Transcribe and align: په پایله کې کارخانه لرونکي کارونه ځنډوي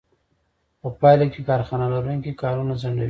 په 0.81 0.87
پایله 0.99 1.25
کې 1.33 1.41
کارخانه 1.49 1.85
لرونکي 1.93 2.31
کارونه 2.41 2.73
ځنډوي 2.81 2.99